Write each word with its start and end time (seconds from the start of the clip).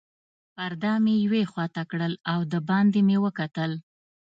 پرده 0.55 0.93
مې 1.03 1.15
یوې 1.25 1.43
خواته 1.51 1.83
کړل 1.91 2.13
او 2.31 2.39
دباندې 2.53 3.01
مې 3.07 3.17
وکتل. 3.25 3.71